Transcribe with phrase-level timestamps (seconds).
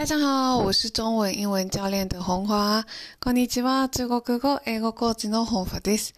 [0.00, 2.86] 大家好，我是中文英文教練的本華。
[3.22, 6.14] こんにちは、中国語、英語コーチの本華です。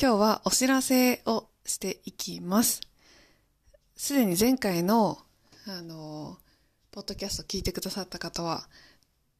[0.00, 2.80] 今日はお知らせをしていきます。
[3.94, 5.18] すでに前回の、
[5.66, 6.38] あの、
[6.90, 8.66] ポッドキャスト聞いてくださった方は、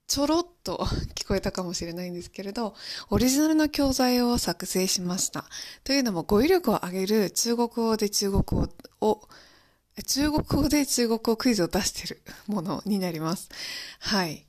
[0.06, 0.76] ちょろっと
[1.14, 2.74] 聞こえたかもしれないんですけれど、
[3.08, 5.46] オリジナルの教材を作成しました。
[5.84, 8.68] というのも語彙力を上げる中国語で中国語
[9.00, 9.26] を
[10.04, 13.48] 中国語で中国語クイズを出しているものになります。
[14.00, 14.44] はい。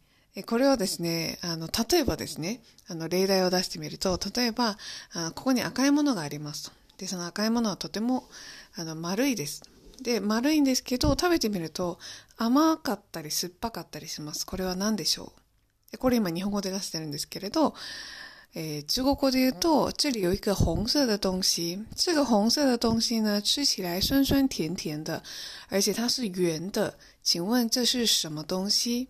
[0.46, 4.78] これはですね、あの、例えばですね、あの、例題を出してみると、例えば、
[5.14, 6.72] あここに赤いものがありますと。
[6.98, 8.30] で、その赤いものはとても、
[8.76, 9.64] あの、丸いです。
[10.02, 11.98] で、丸いんですけど、食べてみると
[12.38, 14.46] 甘かったり酸っぱかったりします。
[14.46, 15.34] これは何でしょ
[15.94, 15.98] う？
[15.98, 17.74] これ今日本語で出してるんですけれど、
[18.58, 21.86] 诶，中国国的豆，这里有一个红色的东西。
[21.96, 25.22] 这个红色的东西呢，吃起来酸酸甜甜的，
[25.70, 26.98] 而且它是圆的。
[27.22, 29.10] 请问这是什么东西？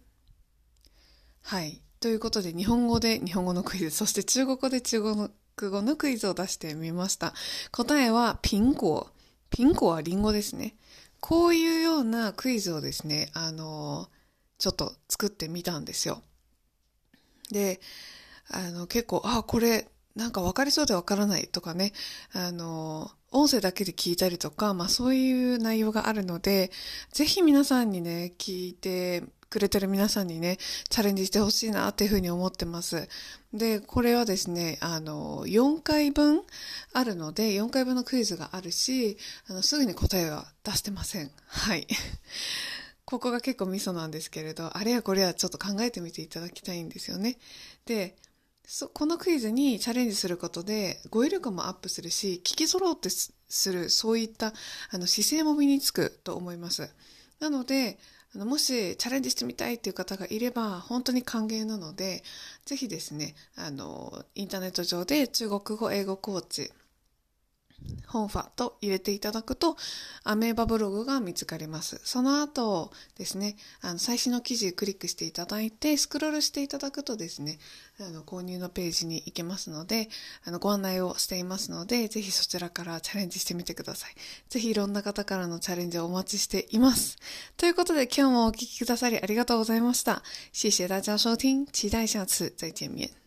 [1.44, 1.80] はい。
[2.02, 5.16] ということで、日本語で日本語のクイズ、そして中国語で中国
[5.56, 7.34] 語のクイズを出してみました。
[7.72, 9.08] 答えは、ピンコ。
[9.50, 10.76] ピンコはリンゴですね。
[11.22, 14.10] こういうようなクイズをですね、あの、
[14.58, 16.22] ちょっと作ってみたんですよ。
[17.50, 17.80] で、
[18.50, 21.94] あの、結構、あ、これ、なんか分かりそうで分からないとかね、
[22.34, 26.72] あの、音声だけで聞いたりとか、まあそういう内容があるので、
[27.12, 30.58] ぜひ皆さんにね、聞いてくれてる皆さんにね、
[30.90, 33.08] チャレンジしてほしいなっていうふうに思ってます。
[33.54, 36.42] で、これはですね、あの、4回分
[36.94, 39.18] あるので、4回分のクイズがあるし、
[39.48, 41.32] あの、すぐに答えは出してません。
[41.48, 41.88] はい。
[43.06, 47.38] ここが結構ミソなんですけれど、あれやこれやちょっと考えてみていただきたいんですよね。
[47.86, 48.18] で、
[48.68, 53.32] そ、このクイズにチャレンジすることで、語彙力もアップするし、聞き揃ってす
[53.72, 54.54] る、そういった、
[54.92, 56.90] あの、姿勢も身につくと思います。
[57.40, 57.98] なので、
[58.36, 62.24] あの、もしチャレンジしてみたいっていう方がいれば、本当に歓迎なので、
[62.66, 66.70] ぜひですね、あの、インターネット上で中国語、英語コーチ、
[68.08, 69.78] 本ファと入れていただくと、
[70.24, 72.00] アメーバブログが見つかります。
[72.04, 77.60] その後ですね、あの、最新の記事クリックしていただいて、スクロールしていただくとですね、
[78.00, 80.10] あの、購入のページに行けますので、
[80.46, 84.16] あの、ご案内をしていますので、ぜひそちらからチャレンジしてみてください。
[84.50, 87.18] ぜひいろんな方からのチャレンジをお待ちしています。
[87.58, 90.24] ということで、今日もお聞きくださりありがとうございました。
[90.54, 93.27] 謝謝大家收聽，期待下次再見面。